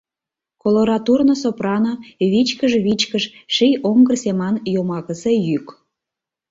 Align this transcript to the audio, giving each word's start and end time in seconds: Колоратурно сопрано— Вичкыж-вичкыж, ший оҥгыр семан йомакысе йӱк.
Колоратурно 0.61 1.33
сопрано— 1.41 1.93
Вичкыж-вичкыж, 2.31 3.23
ший 3.53 3.73
оҥгыр 3.89 4.15
семан 4.23 4.55
йомакысе 4.73 5.31
йӱк. 5.47 5.67